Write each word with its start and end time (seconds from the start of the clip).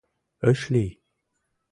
Ыш 0.49 0.61
лий. 0.73 0.91